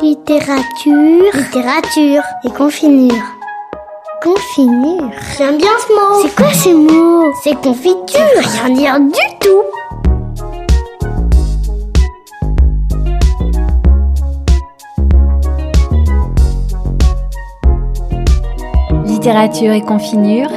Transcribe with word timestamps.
Littérature, 0.00 1.34
littérature 1.34 2.22
et 2.44 2.50
confinure. 2.50 3.12
Confinure. 4.22 5.10
J'aime 5.36 5.58
bien 5.58 5.68
ce 5.86 5.92
mot. 5.92 6.22
C'est 6.22 6.34
quoi 6.34 6.50
ce 6.50 6.70
mot? 6.70 7.30
C'est 7.42 7.54
confiture. 7.56 8.20
Rien 8.64 8.70
dire 8.70 8.98
du 9.00 9.20
tout. 9.38 9.62
Littérature 19.04 19.72
et 19.72 19.82
confinure, 19.82 20.48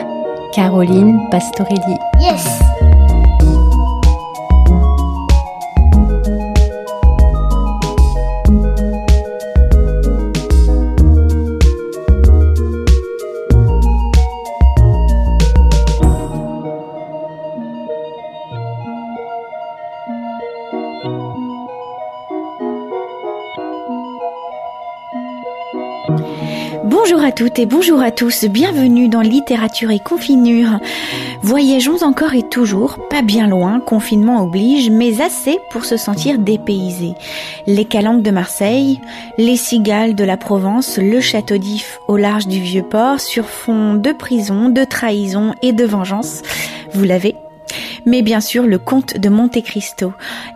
Caroline 0.54 1.28
Pastorelli. 1.30 1.98
Yes. 2.22 2.65
Toutes 27.36 27.60
et 27.60 27.66
bonjour 27.66 28.02
à 28.02 28.12
tous, 28.12 28.46
bienvenue 28.46 29.10
dans 29.10 29.20
Littérature 29.20 29.92
et 29.92 30.00
Confinure. 30.00 30.80
Voyageons 31.42 32.02
encore 32.02 32.34
et 32.34 32.48
toujours, 32.48 32.98
pas 33.10 33.22
bien 33.22 33.48
loin, 33.48 33.82
confinement 33.82 34.42
oblige, 34.42 34.90
mais 34.90 35.22
assez 35.22 35.60
pour 35.70 35.84
se 35.84 35.98
sentir 35.98 36.40
dépaysé. 36.40 37.12
Les 37.68 37.84
calanques 37.84 38.22
de 38.22 38.32
Marseille, 38.32 39.02
les 39.38 39.58
cigales 39.58 40.16
de 40.16 40.24
la 40.24 40.38
Provence, 40.38 40.98
le 40.98 41.20
château 41.20 41.58
d'If 41.58 42.00
au 42.08 42.16
large 42.16 42.48
du 42.48 42.62
vieux 42.62 42.84
port, 42.84 43.20
sur 43.20 43.50
fond 43.50 43.96
de 43.96 44.14
prison, 44.14 44.70
de 44.70 44.86
trahison 44.86 45.54
et 45.62 45.74
de 45.74 45.84
vengeance. 45.84 46.42
Vous 46.94 47.04
l'avez 47.04 47.36
mais 48.06 48.22
bien 48.22 48.42
sûr 48.42 48.64
le 48.64 48.78
comte 48.78 49.18
de 49.18 49.30
Monte 49.30 49.64
Cristo. 49.64 50.14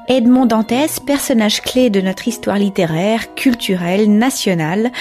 Edmond 0.07 0.45
Dantès, 0.45 0.99
personnage 0.99 1.61
clé 1.61 1.89
de 1.89 2.01
notre 2.01 2.27
histoire 2.27 2.57
littéraire, 2.57 3.33
culturelle, 3.35 4.09
nationale, 4.11 4.91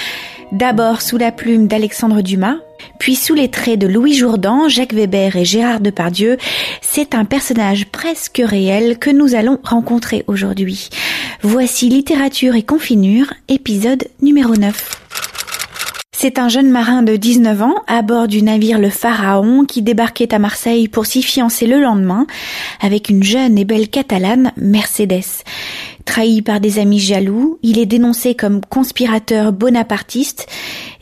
d'abord 0.52 1.02
sous 1.02 1.18
la 1.18 1.32
plume 1.32 1.66
d'Alexandre 1.66 2.22
Dumas, 2.22 2.56
puis 2.98 3.16
sous 3.16 3.34
les 3.34 3.50
traits 3.50 3.78
de 3.78 3.86
Louis 3.86 4.14
Jourdan, 4.14 4.68
Jacques 4.68 4.94
Weber 4.94 5.36
et 5.36 5.44
Gérard 5.44 5.80
Depardieu, 5.80 6.36
c'est 6.80 7.14
un 7.14 7.24
personnage 7.24 7.86
presque 7.86 8.40
réel 8.44 8.98
que 8.98 9.10
nous 9.10 9.34
allons 9.34 9.58
rencontrer 9.62 10.24
aujourd'hui. 10.26 10.90
Voici 11.42 11.88
Littérature 11.88 12.54
et 12.54 12.62
Confinure, 12.62 13.32
épisode 13.48 14.04
numéro 14.20 14.56
9. 14.56 15.07
C'est 16.20 16.40
un 16.40 16.48
jeune 16.48 16.68
marin 16.68 17.04
de 17.04 17.14
19 17.14 17.62
ans 17.62 17.76
à 17.86 18.02
bord 18.02 18.26
du 18.26 18.42
navire 18.42 18.80
Le 18.80 18.90
Pharaon 18.90 19.64
qui 19.64 19.82
débarquait 19.82 20.34
à 20.34 20.40
Marseille 20.40 20.88
pour 20.88 21.06
s'y 21.06 21.22
fiancer 21.22 21.68
le 21.68 21.80
lendemain 21.80 22.26
avec 22.80 23.08
une 23.08 23.22
jeune 23.22 23.56
et 23.56 23.64
belle 23.64 23.88
catalane, 23.88 24.50
Mercedes. 24.56 25.44
Trahi 26.04 26.42
par 26.42 26.58
des 26.58 26.80
amis 26.80 26.98
jaloux, 26.98 27.60
il 27.62 27.78
est 27.78 27.86
dénoncé 27.86 28.34
comme 28.34 28.62
conspirateur 28.68 29.52
bonapartiste 29.52 30.48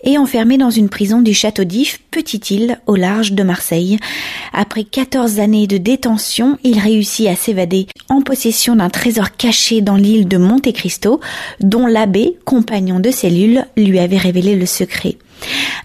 et 0.07 0.17
enfermé 0.19 0.57
dans 0.57 0.71
une 0.71 0.89
prison 0.89 1.21
du 1.21 1.35
château 1.35 1.65
d'If, 1.65 2.01
petite 2.11 2.51
île 2.51 2.81
au 2.87 2.97
large 2.97 3.33
de 3.33 3.43
Marseille. 3.43 3.99
Après 4.53 4.85
14 4.85 5.41
années 5.41 5.67
de 5.67 5.77
détention, 5.77 6.59
il 6.63 6.79
réussit 6.79 7.27
à 7.27 7.37
s'évader 7.37 7.89
en 8.09 8.23
possession 8.23 8.77
d'un 8.77 8.89
trésor 8.89 9.37
caché 9.37 9.83
dans 9.83 9.97
l'île 9.97 10.29
de 10.29 10.39
Monte 10.39 10.73
Cristo, 10.73 11.21
dont 11.61 11.87
l'abbé, 11.87 12.39
compagnon 12.45 13.01
de 13.01 13.11
cellule, 13.11 13.67
lui 13.77 13.99
avait 13.99 14.17
révélé 14.17 14.55
le 14.55 14.67
secret. 14.67 15.17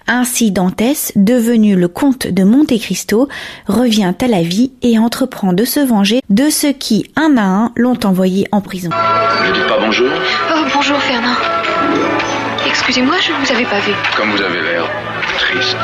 Ainsi 0.08 0.52
Dantès, 0.52 1.12
devenu 1.16 1.76
le 1.76 1.88
comte 1.88 2.28
de 2.28 2.44
Monte 2.44 2.80
Cristo, 2.80 3.28
revient 3.68 4.14
à 4.22 4.28
la 4.28 4.44
vie 4.44 4.72
et 4.82 4.98
entreprend 5.00 5.54
de 5.54 5.66
se 5.66 5.80
venger 5.80 6.22
de 6.30 6.50
ceux 6.50 6.72
qui, 6.72 7.06
un 7.16 7.38
à 7.38 7.44
un, 7.44 7.72
l'ont 7.76 8.00
envoyé 8.04 8.48
en 8.52 8.62
prison. 8.62 8.90
Ne 8.90 9.54
dites 9.54 9.68
pas 9.68 9.80
bonjour 9.80 10.10
Oh, 10.54 10.64
bonjour 10.74 10.98
Fernand. 11.00 11.61
Excusez-moi, 12.72 13.16
je 13.20 13.34
ne 13.34 13.38
vous 13.38 13.52
avais 13.52 13.66
pas 13.66 13.80
vu. 13.80 13.92
Comme 14.16 14.32
vous 14.32 14.42
avez 14.42 14.62
l'air 14.62 14.86
triste. 15.38 15.78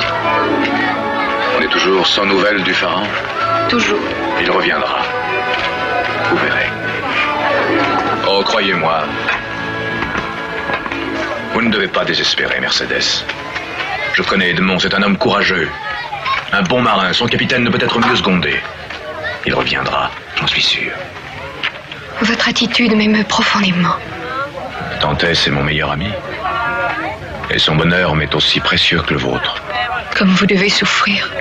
On 1.58 1.62
est 1.62 1.68
toujours 1.68 2.08
sans 2.08 2.26
nouvelles 2.26 2.64
du 2.64 2.74
pharaon 2.74 3.06
Toujours. 3.68 4.00
Il 4.42 4.50
reviendra. 4.50 5.00
Vous 6.30 6.38
verrez. 6.38 6.70
Oh, 8.26 8.42
croyez-moi. 8.46 9.04
Vous 11.54 11.62
ne 11.62 11.70
devez 11.70 11.90
pas 11.90 12.06
désespérer, 12.06 12.62
Mercedes. 12.62 13.26
Je 14.14 14.24
connais 14.24 14.52
Edmond, 14.52 14.80
c'est 14.80 14.94
un 14.94 15.04
homme 15.04 15.18
courageux. 15.18 15.70
Un 16.54 16.62
bon 16.62 16.82
marin, 16.82 17.12
son 17.12 17.28
capitaine 17.28 17.64
ne 17.64 17.70
peut 17.70 17.84
être 17.84 18.00
mieux 18.00 18.16
secondé. 18.16 18.62
Il 19.46 19.54
reviendra, 19.54 20.10
j'en 20.40 20.48
suis 20.48 20.62
sûr. 20.62 20.92
Votre 22.22 22.48
attitude 22.48 22.96
m'émeut 22.96 23.26
profondément. 23.26 23.96
Dantès 25.02 25.48
est 25.48 25.52
mon 25.52 25.64
meilleur 25.64 25.92
ami. 25.92 26.08
Et 27.50 27.60
son 27.60 27.76
bonheur 27.76 28.16
m'est 28.16 28.34
aussi 28.36 28.60
précieux 28.60 29.02
que 29.02 29.14
le 29.14 29.20
vôtre. 29.20 29.62
Comme 30.18 30.30
vous 30.30 30.46
devez 30.46 30.70
souffrir. 30.70 31.32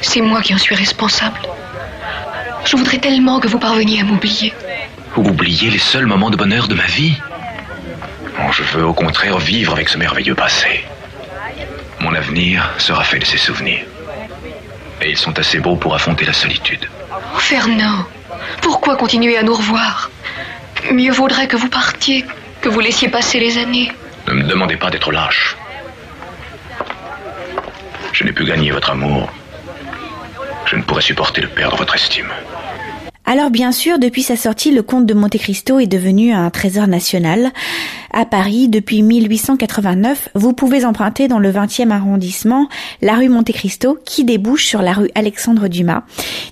C'est 0.00 0.20
moi 0.20 0.42
qui 0.42 0.54
en 0.54 0.58
suis 0.58 0.74
responsable. 0.74 1.40
Je 2.64 2.76
voudrais 2.76 2.98
tellement 2.98 3.40
que 3.40 3.48
vous 3.48 3.58
parveniez 3.58 4.00
à 4.00 4.04
m'oublier. 4.04 4.54
Vous 5.14 5.22
oubliez 5.22 5.70
les 5.70 5.78
seuls 5.78 6.06
moments 6.06 6.30
de 6.30 6.36
bonheur 6.36 6.68
de 6.68 6.74
ma 6.74 6.86
vie 6.86 7.16
Je 8.52 8.62
veux 8.62 8.84
au 8.84 8.94
contraire 8.94 9.38
vivre 9.38 9.72
avec 9.72 9.88
ce 9.88 9.98
merveilleux 9.98 10.34
passé. 10.34 10.84
Mon 12.00 12.14
avenir 12.14 12.70
sera 12.78 13.04
fait 13.04 13.18
de 13.18 13.24
ces 13.24 13.38
souvenirs. 13.38 13.84
Et 15.02 15.10
ils 15.10 15.16
sont 15.16 15.38
assez 15.38 15.58
beaux 15.58 15.76
pour 15.76 15.94
affronter 15.94 16.24
la 16.24 16.32
solitude. 16.32 16.88
Oh, 17.10 17.38
Fernand, 17.38 18.04
pourquoi 18.62 18.96
continuer 18.96 19.36
à 19.36 19.42
nous 19.42 19.54
revoir? 19.54 20.10
Mieux 20.92 21.12
vaudrait 21.12 21.48
que 21.48 21.56
vous 21.56 21.68
partiez, 21.68 22.24
que 22.60 22.68
vous 22.68 22.80
laissiez 22.80 23.08
passer 23.08 23.40
les 23.40 23.58
années. 23.58 23.92
Ne 24.28 24.34
me 24.34 24.42
demandez 24.44 24.76
pas 24.76 24.90
d'être 24.90 25.10
lâche. 25.12 25.56
Je 28.12 28.24
n'ai 28.24 28.32
pu 28.32 28.44
gagner 28.44 28.70
votre 28.70 28.90
amour. 28.90 29.28
Je 30.66 30.76
ne 30.76 30.82
pourrais 30.82 31.02
supporter 31.02 31.40
de 31.40 31.46
perdre 31.46 31.76
votre 31.76 31.94
estime. 31.94 32.28
Alors 33.26 33.50
bien 33.50 33.70
sûr, 33.70 34.00
depuis 34.00 34.22
sa 34.22 34.34
sortie, 34.34 34.72
le 34.72 34.82
comte 34.82 35.06
de 35.06 35.14
Monte 35.14 35.38
Cristo 35.38 35.78
est 35.78 35.86
devenu 35.86 36.32
un 36.32 36.50
trésor 36.50 36.88
national. 36.88 37.52
À 38.12 38.24
Paris, 38.24 38.68
depuis 38.68 39.02
1889, 39.02 40.30
vous 40.34 40.52
pouvez 40.52 40.84
emprunter 40.84 41.28
dans 41.28 41.38
le 41.38 41.52
20e 41.52 41.90
arrondissement 41.90 42.68
la 43.02 43.14
rue 43.14 43.28
Monte 43.28 43.52
Cristo 43.52 43.98
qui 44.04 44.24
débouche 44.24 44.64
sur 44.64 44.82
la 44.82 44.94
rue 44.94 45.10
Alexandre 45.14 45.68
Dumas. 45.68 46.02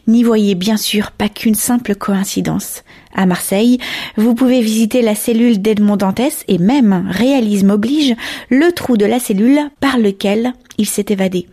N'y 0.09 0.23
voyez 0.23 0.55
bien 0.55 0.79
sûr 0.79 1.11
pas 1.11 1.29
qu'une 1.29 1.55
simple 1.55 1.95
coïncidence. 1.95 2.83
À 3.15 3.27
Marseille, 3.27 3.79
vous 4.17 4.35
pouvez 4.35 4.63
visiter 4.63 5.03
la 5.03 5.15
cellule 5.15 5.61
d'Edmond 5.61 5.99
Dantès 5.99 6.45
et 6.49 6.57
même, 6.57 7.07
réalisme 7.11 7.71
oblige, 7.71 8.17
le 8.49 8.73
trou 8.73 8.97
de 8.97 9.05
la 9.05 9.21
cellule 9.21 9.61
par 9.81 9.99
lequel 9.99 10.55
il 10.79 10.87
s'est 10.87 11.07
évadé. 11.11 11.47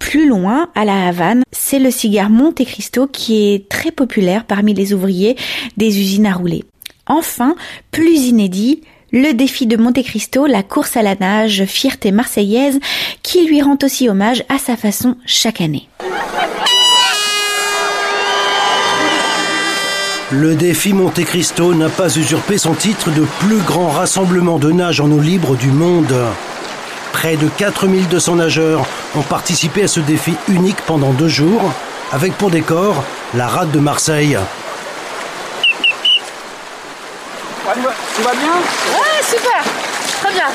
Plus 0.00 0.28
loin, 0.28 0.68
à 0.74 0.84
la 0.84 1.06
Havane, 1.06 1.42
c'est 1.52 1.78
le 1.78 1.92
cigare 1.92 2.28
Monte 2.28 2.64
Cristo 2.64 3.06
qui 3.06 3.54
est 3.54 3.68
très 3.68 3.92
populaire 3.92 4.44
parmi 4.44 4.74
les 4.74 4.92
ouvriers 4.92 5.36
des 5.76 6.00
usines 6.00 6.26
à 6.26 6.34
rouler. 6.34 6.64
Enfin, 7.06 7.54
plus 7.92 8.26
inédit, 8.26 8.80
le 9.12 9.32
défi 9.32 9.66
de 9.66 9.76
Monte 9.76 10.02
Cristo, 10.02 10.46
la 10.46 10.64
course 10.64 10.96
à 10.96 11.02
la 11.02 11.14
nage, 11.14 11.64
fierté 11.66 12.10
marseillaise, 12.10 12.80
qui 13.22 13.46
lui 13.46 13.62
rend 13.62 13.78
aussi 13.84 14.08
hommage 14.08 14.42
à 14.48 14.58
sa 14.58 14.76
façon 14.76 15.16
chaque 15.24 15.60
année. 15.60 15.88
Le 20.36 20.54
défi 20.54 20.92
Monte 20.92 21.24
Cristo 21.24 21.72
n'a 21.72 21.88
pas 21.88 22.14
usurpé 22.14 22.58
son 22.58 22.74
titre 22.74 23.08
de 23.08 23.22
plus 23.40 23.56
grand 23.60 23.88
rassemblement 23.88 24.58
de 24.58 24.70
nage 24.70 25.00
en 25.00 25.10
eau 25.10 25.18
libre 25.18 25.56
du 25.56 25.70
monde. 25.70 26.14
Près 27.14 27.36
de 27.36 27.48
4200 27.48 28.34
nageurs 28.34 28.84
ont 29.14 29.22
participé 29.22 29.84
à 29.84 29.88
ce 29.88 29.98
défi 30.00 30.34
unique 30.48 30.76
pendant 30.82 31.14
deux 31.14 31.28
jours, 31.28 31.72
avec 32.12 32.34
pour 32.34 32.50
décor 32.50 33.02
la 33.32 33.46
rade 33.46 33.70
de 33.70 33.78
Marseille. 33.78 34.36
Tu 37.64 38.22
vas 38.22 38.34
bien 38.34 38.56
Ouais, 38.92 39.22
super 39.22 39.64
Très 40.22 40.32
bien 40.34 40.48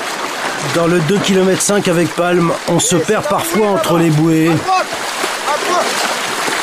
Dans 0.75 0.85
le 0.85 0.99
2 0.99 1.17
km 1.17 1.59
5 1.59 1.87
avec 1.87 2.09
Palme, 2.09 2.51
on 2.67 2.79
se 2.79 2.97
perd 2.97 3.25
parfois 3.27 3.69
entre 3.69 3.97
les 3.97 4.11
bouées. 4.11 4.49
À 4.49 4.53
droite 4.53 4.85
À 5.47 5.71
droite 5.71 5.85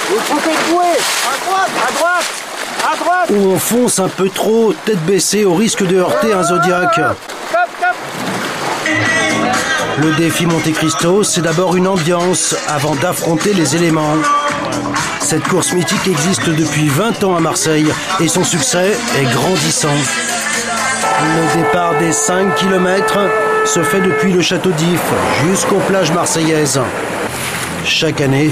Vous 0.09 0.21
trompez 0.25 0.51
de 0.51 0.73
bouée 0.73 0.85
À 1.27 1.51
droite 1.51 1.71
À 1.85 1.93
droite 1.99 2.48
À 2.91 2.97
droite 2.97 3.31
on 3.31 3.59
fonce 3.59 3.99
un 3.99 4.09
peu 4.09 4.31
trop, 4.31 4.73
tête 4.73 5.05
baissée, 5.05 5.45
au 5.45 5.53
risque 5.53 5.87
de 5.87 5.97
heurter 5.97 6.33
un 6.33 6.43
zodiaque. 6.43 6.95
Top, 6.95 7.69
top 7.81 7.97
Le 9.99 10.15
défi 10.15 10.47
Monte 10.47 10.73
Cristo, 10.73 11.23
c'est 11.23 11.43
d'abord 11.43 11.77
une 11.77 11.87
ambiance 11.87 12.57
avant 12.67 12.95
d'affronter 12.95 13.53
les 13.53 13.77
éléments. 13.77 14.15
Cette 15.21 15.47
course 15.47 15.75
mythique 15.75 16.09
existe 16.09 16.49
depuis 16.49 16.89
20 16.89 17.25
ans 17.25 17.37
à 17.37 17.41
Marseille 17.41 17.93
et 18.21 18.29
son 18.29 18.43
succès 18.43 18.97
est 19.19 19.35
grandissant. 19.35 19.89
Le 21.21 21.63
départ 21.63 21.99
des 21.99 22.13
5 22.13 22.55
km 22.55 23.19
se 23.67 23.83
fait 23.83 24.01
depuis 24.01 24.33
le 24.33 24.41
château 24.41 24.71
d'If 24.71 25.03
jusqu'aux 25.47 25.83
plages 25.89 26.13
marseillaises. 26.13 26.81
Chaque 27.85 28.23
année, 28.23 28.51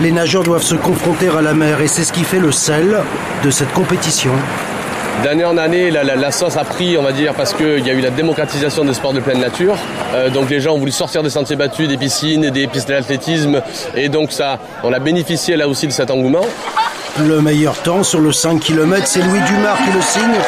les 0.00 0.12
nageurs 0.12 0.42
doivent 0.42 0.62
se 0.62 0.74
confronter 0.74 1.28
à 1.28 1.42
la 1.42 1.54
mer 1.54 1.80
et 1.80 1.88
c'est 1.88 2.04
ce 2.04 2.12
qui 2.12 2.24
fait 2.24 2.38
le 2.38 2.52
sel 2.52 2.98
de 3.42 3.50
cette 3.50 3.72
compétition. 3.72 4.32
D'année 5.24 5.46
en 5.46 5.56
année, 5.56 5.90
la, 5.90 6.30
sauce 6.30 6.58
a 6.58 6.64
pris, 6.64 6.98
on 6.98 7.02
va 7.02 7.12
dire, 7.12 7.32
parce 7.32 7.54
qu'il 7.54 7.86
y 7.86 7.90
a 7.90 7.94
eu 7.94 8.00
la 8.00 8.10
démocratisation 8.10 8.84
des 8.84 8.92
sports 8.92 9.14
de 9.14 9.20
pleine 9.20 9.40
nature. 9.40 9.76
Euh, 10.14 10.28
donc 10.28 10.50
les 10.50 10.60
gens 10.60 10.74
ont 10.74 10.78
voulu 10.78 10.92
sortir 10.92 11.22
des 11.22 11.30
sentiers 11.30 11.56
battus, 11.56 11.88
des 11.88 11.96
piscines, 11.96 12.50
des 12.50 12.66
pistes 12.66 12.88
d'athlétisme. 12.88 13.62
Et 13.94 14.10
donc 14.10 14.30
ça, 14.30 14.58
on 14.84 14.92
a 14.92 14.98
bénéficié 14.98 15.56
là 15.56 15.68
aussi 15.68 15.86
de 15.86 15.92
cet 15.92 16.10
engouement. 16.10 16.44
Le 17.18 17.40
meilleur 17.40 17.74
temps 17.82 18.02
sur 18.02 18.20
le 18.20 18.30
5 18.30 18.60
km, 18.60 19.06
c'est 19.06 19.22
Louis 19.22 19.40
Dumas 19.46 19.76
qui 19.84 19.96
le 19.96 20.02
signe 20.02 20.40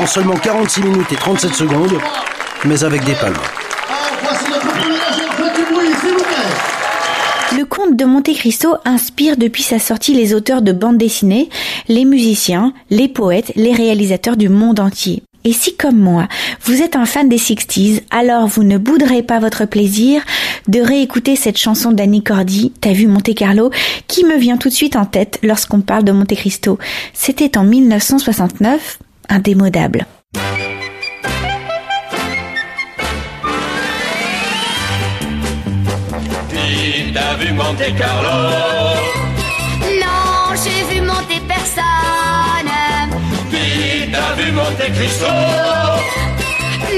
en 0.00 0.06
seulement 0.06 0.36
46 0.36 0.82
minutes 0.82 1.12
et 1.12 1.16
37 1.16 1.54
secondes, 1.54 1.92
mais 2.64 2.82
avec 2.82 3.04
des 3.04 3.14
palmes. 3.14 3.34
Le 7.74 7.80
conte 7.80 7.96
de 7.96 8.04
Monte 8.04 8.32
Cristo 8.34 8.76
inspire 8.84 9.36
depuis 9.36 9.64
sa 9.64 9.80
sortie 9.80 10.14
les 10.14 10.32
auteurs 10.32 10.62
de 10.62 10.70
bandes 10.70 10.98
dessinées, 10.98 11.48
les 11.88 12.04
musiciens, 12.04 12.72
les 12.88 13.08
poètes, 13.08 13.50
les 13.56 13.72
réalisateurs 13.72 14.36
du 14.36 14.48
monde 14.48 14.78
entier. 14.78 15.24
Et 15.42 15.52
si 15.52 15.74
comme 15.74 15.98
moi, 15.98 16.28
vous 16.62 16.82
êtes 16.82 16.94
un 16.94 17.04
fan 17.04 17.28
des 17.28 17.38
60s, 17.38 18.02
alors 18.10 18.46
vous 18.46 18.62
ne 18.62 18.78
bouderez 18.78 19.24
pas 19.24 19.40
votre 19.40 19.64
plaisir 19.64 20.22
de 20.68 20.80
réécouter 20.80 21.34
cette 21.34 21.58
chanson 21.58 21.90
d'Annie 21.90 22.22
Cordy, 22.22 22.72
T'as 22.80 22.92
vu 22.92 23.08
Monte 23.08 23.34
Carlo, 23.34 23.70
qui 24.06 24.24
me 24.24 24.36
vient 24.36 24.56
tout 24.56 24.68
de 24.68 24.74
suite 24.74 24.94
en 24.94 25.04
tête 25.04 25.40
lorsqu'on 25.42 25.80
parle 25.80 26.04
de 26.04 26.12
Monte 26.12 26.34
Cristo. 26.34 26.78
C'était 27.12 27.58
en 27.58 27.64
1969, 27.64 28.98
indémodable. 29.28 30.06
T'as 37.14 37.34
vu 37.36 37.52
monter 37.52 37.92
Carlo 37.92 38.36
Non, 40.02 40.54
j'ai 40.62 40.82
vu 40.92 41.00
monter 41.00 41.40
personne. 41.46 42.74
Qui 43.50 44.10
t'a 44.10 44.32
vu 44.36 44.50
monter 44.52 44.90
Cristo 44.96 45.26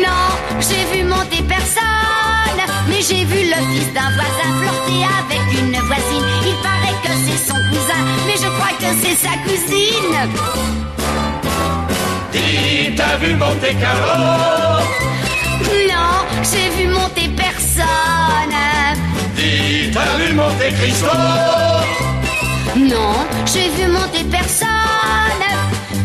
Non, 0.05 0.27
j'ai 0.67 0.85
vu 0.93 1.05
monter 1.05 1.43
personne. 1.47 2.63
Mais 2.89 3.03
j'ai 3.03 3.25
vu 3.25 3.41
le 3.53 3.61
fils 3.73 3.93
d'un 3.93 4.11
voisin 4.19 4.51
flirter 4.59 5.03
avec 5.21 5.45
une 5.61 5.79
voisine. 5.91 6.27
Il 6.51 6.57
paraît 6.67 6.99
que 7.05 7.13
c'est 7.25 7.43
son 7.49 7.61
cousin, 7.71 8.03
mais 8.27 8.37
je 8.43 8.49
crois 8.57 8.75
que 8.81 8.91
c'est 9.03 9.17
sa 9.27 9.35
cousine. 9.45 10.17
Qui 12.33 12.95
t'a 12.95 13.17
vu 13.19 13.35
monter 13.35 13.75
Carlo 13.81 14.83
Non, 15.91 16.13
j'ai 16.43 16.69
vu 16.77 16.89
monter 16.89 17.29
personne. 17.37 17.77
T'as 19.93 20.17
vu 20.19 20.35
monter 20.35 20.73
Cristo? 20.81 21.07
Non, 22.77 23.15
j'ai 23.47 23.69
vu 23.71 23.91
monter 23.91 24.25
personne. 24.31 24.67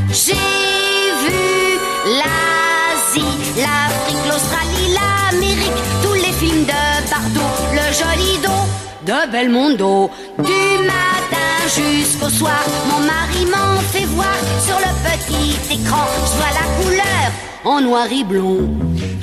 J'ai 0.09 0.33
vu 0.33 1.79
l'Asie, 2.19 3.37
l'Afrique, 3.57 4.25
l'Australie, 4.27 4.95
l'Amérique, 4.97 5.81
tous 6.03 6.13
les 6.13 6.33
films 6.33 6.65
de 6.65 7.09
partout, 7.09 7.51
le 7.73 7.85
joli 7.93 8.37
dos 8.43 8.67
de 9.05 9.31
Belmondo. 9.31 10.11
Du 10.39 10.83
matin 10.85 11.51
jusqu'au 11.75 12.29
soir, 12.29 12.63
mon 12.89 12.99
mari 12.99 13.45
m'en 13.45 13.79
fait 13.91 14.05
voir 14.05 14.35
sur 14.65 14.77
le 14.77 14.91
petit 15.09 15.73
écran. 15.73 16.05
Je 16.25 16.37
vois 16.37 16.53
la 16.53 16.83
couleur 16.83 17.31
en 17.63 17.81
noir 17.81 18.05
et 18.11 18.23
blond. 18.23 18.69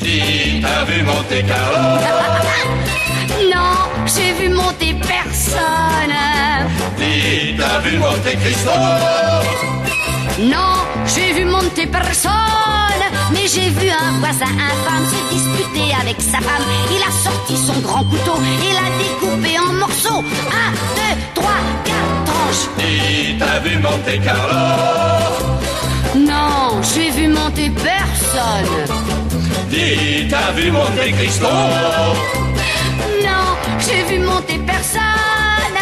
T'as 0.00 0.84
vu 0.84 1.02
monter 1.02 1.44
Carlo 1.46 2.00
Non, 3.54 4.06
j'ai 4.06 4.32
vu 4.34 4.48
monter 4.48 4.94
personne. 4.94 6.14
Dis, 6.98 7.54
t'as 7.56 7.78
vu 7.80 7.98
monter 7.98 8.38
Non, 10.40 10.74
j'ai 11.06 11.32
vu 11.32 11.44
monter 11.44 11.86
personne. 11.86 12.32
Mais 13.32 13.46
j'ai 13.46 13.70
vu 13.70 13.88
un 13.90 14.18
voisin 14.20 14.52
infâme 14.68 15.04
se 15.12 15.34
disputer 15.34 15.94
avec 16.00 16.20
sa 16.20 16.38
femme. 16.38 16.66
Il 16.90 17.02
a 17.02 17.12
sorti 17.12 17.56
son 17.56 17.78
grand 17.80 18.04
couteau 18.04 18.36
et 18.36 18.72
l'a 18.74 18.88
découpé 18.98 19.58
en 19.58 19.72
morceaux. 19.74 20.24
Un, 20.62 20.72
deux, 20.96 21.16
trois, 21.34 21.60
quatre 21.84 22.24
tranches. 22.24 22.68
Dis, 22.78 23.36
t'as 23.38 23.58
vu 23.60 23.78
monter 23.78 24.18
Carlo 24.24 24.64
Non, 26.16 26.80
j'ai 26.94 27.10
vu 27.10 27.28
monter 27.28 27.70
personne. 27.70 28.98
Dis, 29.70 30.28
t'as 30.28 30.52
vu 30.52 30.70
monter 30.70 31.12
Cristo 31.12 31.46
Non, 31.46 32.47
j'ai 33.88 34.02
vu 34.04 34.18
monter 34.20 34.58
personne. 34.66 35.80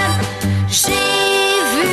J'ai 0.69 1.59
vu 1.75 1.89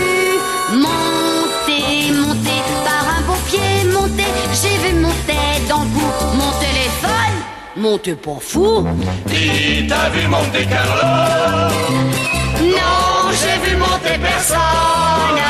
monter, 0.86 2.12
monter 2.14 2.62
par 2.86 3.04
un 3.18 3.22
beau 3.28 3.38
pied, 3.48 3.92
monter. 3.92 4.32
J'ai 4.62 4.78
vu 4.88 5.00
monter 5.00 5.68
dans 5.70 5.80
le 5.80 5.88
bout 5.88 6.14
mon 6.36 6.52
téléphone. 6.66 7.36
Monter 7.76 8.16
pas 8.16 8.40
fou. 8.40 8.86
Dis, 9.28 9.88
t'as 9.88 10.10
vu 10.10 10.28
monter 10.28 10.66
Carlo 10.66 11.74
Non, 12.62 13.32
j'ai 13.40 13.70
vu 13.70 13.76
monter 13.78 14.18
personne. 14.22 15.42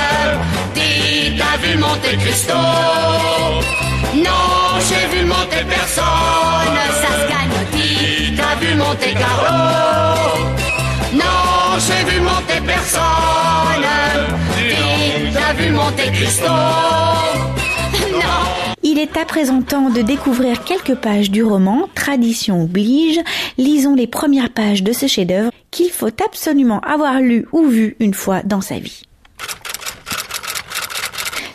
Dis, 0.76 1.38
t'as 1.38 1.58
vu 1.62 1.78
monter 1.78 2.16
Cristo 2.18 2.54
Non, 4.16 4.80
j'ai 4.88 5.18
vu 5.18 5.26
monter 5.26 5.64
personne. 5.68 6.78
Ça 7.02 7.10
se 7.20 7.30
gagne. 7.30 7.63
Vu 8.60 8.76
monter 8.76 9.14
Non, 11.14 11.80
j'ai 11.80 12.04
vu 12.10 12.20
monter 12.22 12.62
personne. 12.66 13.02
Vu 15.58 15.72
monter. 15.72 16.04
Il 18.84 19.00
est 19.00 19.18
à 19.18 19.26
présent 19.26 19.62
temps 19.62 19.90
de 19.90 20.02
découvrir 20.02 20.64
quelques 20.64 20.96
pages 20.96 21.32
du 21.32 21.44
roman, 21.44 21.90
tradition 21.96 22.64
oblige. 22.64 23.20
Lisons 23.58 23.96
les 23.96 24.08
premières 24.08 24.52
pages 24.52 24.84
de 24.84 24.94
ce 24.94 25.08
chef-d'œuvre 25.08 25.52
qu'il 25.72 25.90
faut 25.90 26.12
absolument 26.24 26.80
avoir 26.82 27.20
lu 27.20 27.48
ou 27.52 27.66
vu 27.68 27.96
une 28.00 28.14
fois 28.14 28.44
dans 28.44 28.62
sa 28.62 28.78
vie. 28.78 29.02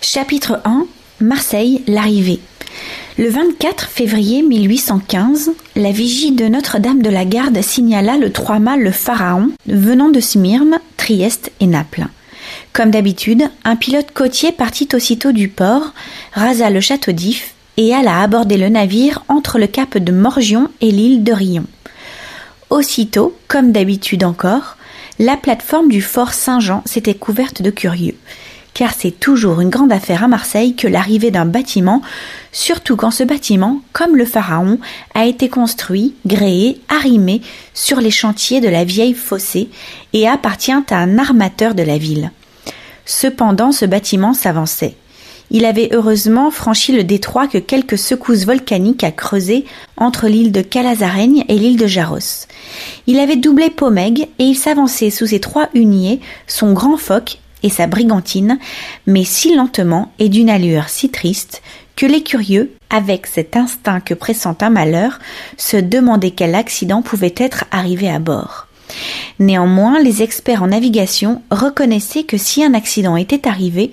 Chapitre 0.00 0.60
1 0.64 0.86
Marseille, 1.20 1.84
l'arrivée. 1.86 2.40
Le 3.18 3.28
24 3.30 3.88
février 3.88 4.42
1815, 4.42 5.50
la 5.74 5.90
vigie 5.90 6.30
de 6.30 6.46
Notre-Dame 6.46 7.02
de 7.02 7.10
la 7.10 7.24
Garde 7.24 7.60
signala 7.62 8.16
le 8.16 8.30
trois 8.30 8.60
mâts 8.60 8.76
le 8.76 8.92
Pharaon 8.92 9.50
venant 9.66 10.08
de 10.08 10.20
Smyrne, 10.20 10.78
Trieste 10.96 11.50
et 11.58 11.66
Naples. 11.66 12.06
Comme 12.72 12.92
d'habitude, 12.92 13.50
un 13.64 13.74
pilote 13.74 14.12
côtier 14.14 14.52
partit 14.52 14.86
aussitôt 14.94 15.32
du 15.32 15.48
port, 15.48 15.94
rasa 16.32 16.70
le 16.70 16.80
château 16.80 17.10
d'If 17.10 17.54
et 17.76 17.92
alla 17.92 18.20
aborder 18.20 18.56
le 18.56 18.68
navire 18.68 19.24
entre 19.26 19.58
le 19.58 19.66
cap 19.66 19.98
de 19.98 20.12
Morgion 20.12 20.70
et 20.80 20.92
l'île 20.92 21.24
de 21.24 21.32
Rion. 21.32 21.64
Aussitôt, 22.70 23.36
comme 23.48 23.72
d'habitude 23.72 24.22
encore, 24.22 24.76
la 25.18 25.36
plateforme 25.36 25.88
du 25.88 26.02
fort 26.02 26.34
Saint-Jean 26.34 26.84
s'était 26.86 27.14
couverte 27.14 27.62
de 27.62 27.70
curieux, 27.70 28.14
car 28.74 28.92
c'est 28.92 29.18
toujours 29.18 29.60
une 29.60 29.70
grande 29.70 29.92
affaire 29.92 30.22
à 30.22 30.28
Marseille 30.28 30.76
que 30.76 30.86
l'arrivée 30.86 31.30
d'un 31.30 31.46
bâtiment, 31.46 32.02
surtout 32.52 32.96
quand 32.96 33.10
ce 33.10 33.24
bâtiment, 33.24 33.80
comme 33.92 34.16
le 34.16 34.24
pharaon, 34.24 34.78
a 35.14 35.26
été 35.26 35.48
construit, 35.48 36.14
gréé, 36.26 36.80
arrimé 36.88 37.42
sur 37.74 38.00
les 38.00 38.10
chantiers 38.10 38.60
de 38.60 38.68
la 38.68 38.84
vieille 38.84 39.14
fossée 39.14 39.68
et 40.12 40.28
appartient 40.28 40.72
à 40.72 40.96
un 40.96 41.18
armateur 41.18 41.74
de 41.74 41.82
la 41.82 41.98
ville. 41.98 42.30
Cependant, 43.04 43.72
ce 43.72 43.84
bâtiment 43.84 44.34
s'avançait. 44.34 44.94
Il 45.50 45.64
avait 45.64 45.88
heureusement 45.92 46.50
franchi 46.50 46.92
le 46.92 47.04
détroit 47.04 47.46
que 47.46 47.58
quelques 47.58 47.96
secousses 47.96 48.44
volcaniques 48.44 49.02
a 49.02 49.10
creusé 49.10 49.64
entre 49.96 50.28
l'île 50.28 50.52
de 50.52 50.60
Calazaraigne 50.60 51.44
et 51.48 51.58
l'île 51.58 51.78
de 51.78 51.86
Jaros. 51.86 52.46
Il 53.06 53.18
avait 53.18 53.36
doublé 53.36 53.70
Pomègue 53.70 54.28
et 54.38 54.44
il 54.44 54.56
s'avançait 54.56 55.10
sous 55.10 55.28
ses 55.28 55.40
trois 55.40 55.70
huniers, 55.72 56.20
son 56.46 56.74
grand 56.74 56.98
phoque 56.98 57.38
et 57.62 57.70
sa 57.70 57.86
brigantine, 57.86 58.58
mais 59.06 59.24
si 59.24 59.54
lentement 59.54 60.12
et 60.18 60.28
d'une 60.28 60.50
allure 60.50 60.88
si 60.88 61.10
triste 61.10 61.62
que 61.96 62.06
les 62.06 62.22
curieux, 62.22 62.72
avec 62.90 63.26
cet 63.26 63.56
instinct 63.56 64.00
que 64.00 64.14
pressent 64.14 64.46
un 64.60 64.70
malheur, 64.70 65.18
se 65.56 65.76
demandaient 65.76 66.30
quel 66.30 66.54
accident 66.54 67.02
pouvait 67.02 67.34
être 67.36 67.64
arrivé 67.72 68.08
à 68.08 68.20
bord. 68.20 68.68
Néanmoins, 69.40 70.00
les 70.00 70.22
experts 70.22 70.62
en 70.62 70.68
navigation 70.68 71.42
reconnaissaient 71.50 72.22
que 72.22 72.38
si 72.38 72.62
un 72.62 72.74
accident 72.74 73.16
était 73.16 73.48
arrivé, 73.48 73.92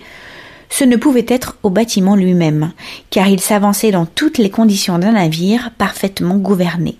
ce 0.70 0.84
ne 0.84 0.96
pouvait 0.98 1.26
être 1.28 1.58
au 1.64 1.70
bâtiment 1.70 2.16
lui-même, 2.16 2.74
car 3.10 3.28
il 3.28 3.40
s'avançait 3.40 3.92
dans 3.92 4.06
toutes 4.06 4.38
les 4.38 4.50
conditions 4.50 5.00
d'un 5.00 5.14
navire 5.14 5.72
parfaitement 5.78 6.36
gouverné. 6.38 6.98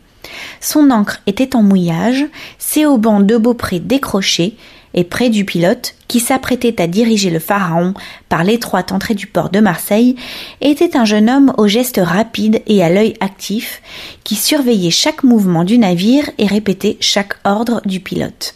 Son 0.60 0.90
ancre 0.90 1.22
était 1.28 1.56
en 1.56 1.62
mouillage, 1.62 2.26
ses 2.58 2.86
haubans 2.86 3.20
de 3.20 3.38
beaupré 3.38 3.80
décrochés, 3.80 4.56
Et 4.96 5.04
près 5.04 5.30
du 5.30 5.46
pilote, 5.46 5.94
qui 6.08 6.20
s'apprêtait 6.20 6.82
à 6.82 6.88
diriger 6.88 7.30
le 7.30 7.40
pharaon 7.40 7.94
par 8.30 8.44
l'étroite 8.44 8.92
entrée 8.92 9.14
du 9.14 9.28
port 9.28 9.50
de 9.50 9.60
Marseille, 9.60 10.16
était 10.62 10.98
un 10.98 11.06
jeune 11.06 11.30
homme 11.30 11.54
au 11.58 11.68
geste 11.68 12.00
rapide 12.02 12.62
et 12.66 12.84
à 12.84 12.90
l'œil 12.90 13.14
actif, 13.20 13.82
qui 14.24 14.36
surveillait 14.36 14.92
chaque 14.92 15.24
mouvement 15.24 15.66
du 15.66 15.78
navire 15.78 16.30
et 16.38 16.48
répétait 16.48 16.98
chaque 17.02 17.36
ordre 17.44 17.82
du 17.86 18.00
pilote. 18.00 18.56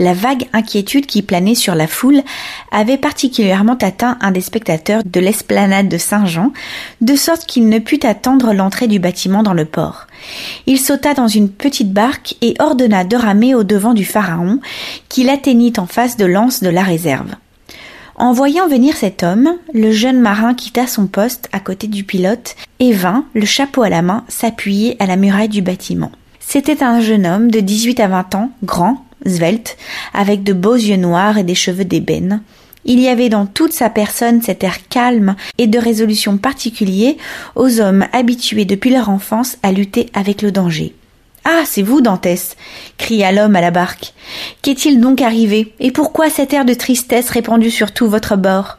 La 0.00 0.14
vague 0.14 0.46
inquiétude 0.54 1.04
qui 1.04 1.20
planait 1.20 1.54
sur 1.54 1.74
la 1.74 1.86
foule 1.86 2.22
avait 2.72 2.96
particulièrement 2.96 3.76
atteint 3.82 4.16
un 4.22 4.30
des 4.30 4.40
spectateurs 4.40 5.02
de 5.04 5.20
l'esplanade 5.20 5.90
de 5.90 5.98
Saint-Jean, 5.98 6.54
de 7.02 7.14
sorte 7.14 7.44
qu'il 7.44 7.68
ne 7.68 7.78
put 7.78 8.06
attendre 8.06 8.54
l'entrée 8.54 8.88
du 8.88 8.98
bâtiment 8.98 9.42
dans 9.42 9.52
le 9.52 9.66
port. 9.66 10.06
Il 10.64 10.80
sauta 10.80 11.12
dans 11.12 11.28
une 11.28 11.50
petite 11.50 11.92
barque 11.92 12.36
et 12.40 12.54
ordonna 12.60 13.04
de 13.04 13.14
ramer 13.14 13.54
au 13.54 13.62
devant 13.62 13.92
du 13.92 14.06
pharaon, 14.06 14.60
qui 15.10 15.22
l'atteignit 15.22 15.78
en 15.78 15.86
face 15.86 16.16
de 16.16 16.24
l'anse 16.24 16.62
de 16.62 16.70
la 16.70 16.82
réserve. 16.82 17.34
En 18.16 18.32
voyant 18.32 18.68
venir 18.68 18.96
cet 18.96 19.22
homme, 19.22 19.50
le 19.74 19.92
jeune 19.92 20.18
marin 20.18 20.54
quitta 20.54 20.86
son 20.86 21.08
poste 21.08 21.50
à 21.52 21.60
côté 21.60 21.88
du 21.88 22.04
pilote 22.04 22.56
et 22.78 22.94
vint, 22.94 23.26
le 23.34 23.44
chapeau 23.44 23.82
à 23.82 23.90
la 23.90 24.00
main, 24.00 24.24
s'appuyer 24.28 24.96
à 24.98 25.04
la 25.04 25.16
muraille 25.16 25.50
du 25.50 25.60
bâtiment. 25.60 26.10
C'était 26.38 26.82
un 26.82 27.02
jeune 27.02 27.26
homme 27.26 27.50
de 27.50 27.60
18 27.60 28.00
à 28.00 28.08
20 28.08 28.34
ans, 28.34 28.50
grand, 28.62 29.04
svelte, 29.26 29.76
avec 30.14 30.42
de 30.42 30.52
beaux 30.52 30.74
yeux 30.74 30.96
noirs 30.96 31.38
et 31.38 31.44
des 31.44 31.54
cheveux 31.54 31.84
d'ébène. 31.84 32.42
Il 32.84 32.98
y 32.98 33.08
avait 33.08 33.28
dans 33.28 33.46
toute 33.46 33.72
sa 33.72 33.90
personne 33.90 34.40
cet 34.40 34.64
air 34.64 34.88
calme 34.88 35.36
et 35.58 35.66
de 35.66 35.78
résolution 35.78 36.38
particulier 36.38 37.18
aux 37.54 37.80
hommes 37.80 38.06
habitués 38.12 38.64
depuis 38.64 38.90
leur 38.90 39.10
enfance 39.10 39.58
à 39.62 39.72
lutter 39.72 40.06
avec 40.14 40.40
le 40.40 40.50
danger. 40.50 40.94
Ah, 41.44 41.62
c'est 41.64 41.82
vous, 41.82 42.00
Dantès 42.00 42.56
cria 42.98 43.32
l'homme 43.32 43.56
à 43.56 43.60
la 43.60 43.70
barque. 43.70 44.12
Qu'est-il 44.62 45.00
donc 45.00 45.22
arrivé, 45.22 45.72
et 45.80 45.90
pourquoi 45.90 46.30
cet 46.30 46.52
air 46.52 46.64
de 46.64 46.74
tristesse 46.74 47.30
répandu 47.30 47.70
sur 47.70 47.92
tout 47.92 48.08
votre 48.08 48.36
bord? 48.36 48.78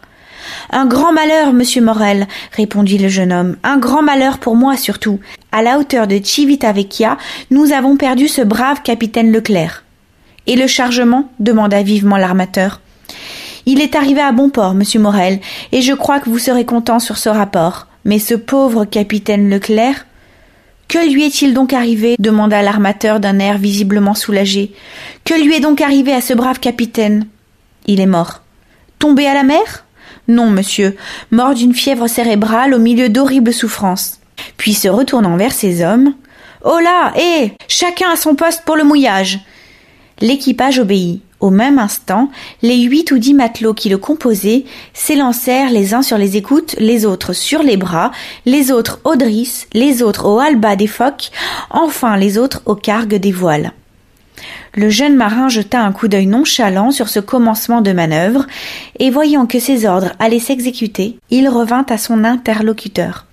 Un 0.70 0.86
grand 0.86 1.12
malheur, 1.12 1.54
monsieur 1.54 1.82
Morel, 1.82 2.28
répondit 2.56 2.98
le 2.98 3.08
jeune 3.08 3.32
homme. 3.32 3.58
Un 3.64 3.78
grand 3.78 4.02
malheur 4.02 4.38
pour 4.40 4.56
moi 4.56 4.78
surtout. 4.78 5.20
À 5.52 5.62
la 5.62 5.78
hauteur 5.78 6.08
de 6.08 6.20
Civitavecchia, 6.24 7.18
nous 7.50 7.72
avons 7.72 7.98
perdu 7.98 8.28
ce 8.28 8.42
brave 8.42 8.82
capitaine 8.82 9.32
Leclerc. 9.32 9.81
Et 10.48 10.56
le 10.56 10.68
chargement 10.68 11.30
demanda 11.40 11.82
vivement 11.84 12.18
l'armateur. 12.18 12.82
Il 13.66 13.82
est 13.82 13.96
arrivé 13.96 14.22
à 14.22 14.32
bon 14.32 14.50
port, 14.50 14.74
monsieur 14.74 15.00
Morel, 15.00 15.40
et 15.72 15.82
je 15.82 15.94
crois 15.94 16.20
que 16.20 16.30
vous 16.30 16.40
serez 16.40 16.66
content 16.66 17.00
sur 17.00 17.18
ce 17.18 17.30
rapport. 17.30 17.88
Mais 18.06 18.20
ce 18.20 18.34
pauvre 18.34 18.86
capitaine 18.86 19.50
Leclerc. 19.50 20.08
Que 20.88 21.12
lui 21.12 21.24
est-il 21.24 21.54
donc 21.54 21.72
arrivé? 21.72 22.16
demanda 22.20 22.62
l'armateur 22.62 23.20
d'un 23.20 23.40
air 23.40 23.58
visiblement 23.58 24.16
soulagé. 24.16 24.74
Que 25.24 25.36
lui 25.36 25.56
est 25.56 25.60
donc 25.60 25.80
arrivé 25.80 26.12
à 26.12 26.22
ce 26.22 26.34
brave 26.34 26.60
capitaine? 26.60 27.28
Il 27.86 28.00
est 28.00 28.08
mort. 28.08 28.42
Tombé 29.00 29.28
à 29.28 29.34
la 29.34 29.44
mer? 29.44 29.86
Non, 30.28 30.50
monsieur, 30.50 30.96
mort 31.30 31.54
d'une 31.54 31.74
fièvre 31.74 32.08
cérébrale 32.08 32.74
au 32.74 32.80
milieu 32.80 33.10
d'horribles 33.10 33.54
souffrances. 33.54 34.20
Puis 34.58 34.74
se 34.74 34.88
retournant 34.88 35.38
vers 35.38 35.54
ses 35.54 35.84
hommes. 35.84 36.14
Oh 36.64 36.80
là, 36.80 37.14
hé 37.16 37.54
Chacun 37.68 38.10
à 38.12 38.16
son 38.16 38.36
poste 38.36 38.64
pour 38.66 38.76
le 38.76 38.84
mouillage. 38.84 39.40
L'équipage 40.22 40.80
obéit. 40.80 41.22
Au 41.40 41.50
même 41.50 41.80
instant, 41.80 42.30
les 42.62 42.80
huit 42.82 43.12
ou 43.12 43.18
dix 43.18 43.34
matelots 43.34 43.74
qui 43.74 43.90
le 43.90 43.98
composaient 43.98 44.66
s'élancèrent 44.94 45.72
les 45.72 45.96
uns 45.96 46.04
sur 46.04 46.20
les 46.20 46.38
écoutes, 46.38 46.76
les 46.78 47.04
autres 47.08 47.34
sur 47.34 47.64
les 47.64 47.78
bras, 47.78 48.12
les 48.46 48.72
autres 48.72 49.00
aux 49.04 49.16
drisses, 49.16 49.68
les 49.74 50.04
autres 50.04 50.28
au 50.28 50.38
halba 50.38 50.76
des 50.76 50.86
phoques, 50.86 51.32
enfin 51.72 52.16
les 52.16 52.38
autres 52.38 52.62
aux 52.68 52.76
cargues 52.76 53.16
des 53.16 53.32
voiles. 53.32 53.72
Le 54.76 54.92
jeune 54.92 55.16
marin 55.16 55.50
jeta 55.50 55.82
un 55.82 55.92
coup 55.92 56.08
d'œil 56.08 56.28
nonchalant 56.28 56.92
sur 56.92 57.10
ce 57.10 57.20
commencement 57.20 57.82
de 57.82 57.92
manœuvre, 57.92 58.46
et 59.00 59.10
voyant 59.10 59.48
que 59.48 59.60
ses 59.60 59.88
ordres 59.88 60.14
allaient 60.20 60.40
s'exécuter, 60.40 61.18
il 61.32 61.50
revint 61.50 61.86
à 61.90 61.98
son 61.98 62.24
interlocuteur. 62.24 63.26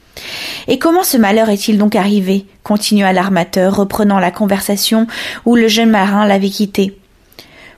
Et 0.66 0.78
comment 0.78 1.02
ce 1.04 1.16
malheur 1.16 1.50
est-il 1.50 1.78
donc 1.78 1.96
arrivé 1.96 2.46
continua 2.62 3.12
l'armateur, 3.12 3.76
reprenant 3.76 4.18
la 4.18 4.30
conversation 4.30 5.06
où 5.46 5.56
le 5.56 5.68
jeune 5.68 5.90
marin 5.90 6.26
l'avait 6.26 6.50
quitté. 6.50 6.98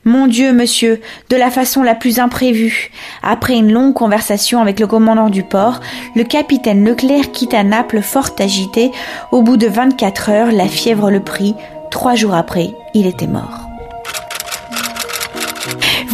Mon 0.04 0.26
Dieu, 0.26 0.52
monsieur, 0.52 1.00
de 1.28 1.37
la 1.37 1.50
façon 1.50 1.83
la 1.83 1.95
plus 1.95 2.19
imprévue. 2.19 2.90
Après 3.23 3.54
une 3.54 3.71
longue 3.71 3.95
conversation 3.95 4.61
avec 4.61 4.80
le 4.80 4.87
commandant 4.87 5.28
du 5.28 5.42
port, 5.42 5.80
le 6.16 6.25
capitaine 6.25 6.85
Leclerc 6.85 7.33
quitta 7.33 7.62
Naples 7.62 8.00
fort 8.00 8.30
agité. 8.38 8.90
Au 9.30 9.42
bout 9.42 9.59
de 9.59 9.66
vingt-quatre 9.66 10.30
heures, 10.30 10.52
la 10.52 10.66
fièvre 10.69 11.11
le 11.11 11.21
prit. 11.21 11.54
Trois 11.90 12.14
jours 12.14 12.35
après, 12.35 12.71
il 12.95 13.07
était 13.07 13.26
mort. 13.26 13.69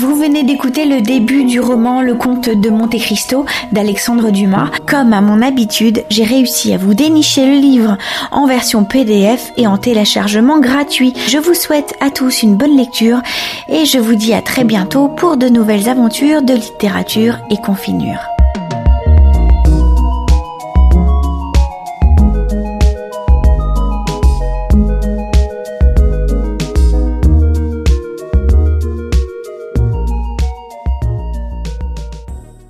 Vous 0.07 0.15
venez 0.15 0.45
d'écouter 0.45 0.85
le 0.85 1.01
début 1.01 1.43
du 1.43 1.59
roman 1.59 2.01
Le 2.01 2.15
Comte 2.15 2.49
de 2.49 2.71
Monte 2.71 2.97
Cristo 2.97 3.45
d'Alexandre 3.73 4.31
Dumas. 4.31 4.71
Comme 4.87 5.13
à 5.13 5.21
mon 5.21 5.43
habitude, 5.43 6.05
j'ai 6.11 6.23
réussi 6.23 6.73
à 6.73 6.79
vous 6.79 6.95
dénicher 6.95 7.45
le 7.45 7.57
livre 7.57 7.99
en 8.31 8.47
version 8.47 8.85
PDF 8.85 9.51
et 9.57 9.67
en 9.67 9.79
téléchargement 9.79 10.61
gratuit. 10.61 11.13
Je 11.27 11.39
vous 11.39 11.55
souhaite 11.55 11.97
à 12.01 12.11
tous 12.11 12.45
une 12.45 12.55
bonne 12.55 12.77
lecture 12.77 13.21
et 13.69 13.85
je 13.85 13.99
vous 13.99 14.15
dis 14.15 14.33
à 14.33 14.43
très 14.43 14.63
bientôt 14.63 15.09
pour 15.09 15.37
de 15.37 15.49
nouvelles 15.49 15.89
aventures 15.89 16.43
de 16.43 16.55
littérature 16.55 17.39
et 17.51 17.57
confinure. 17.57 18.36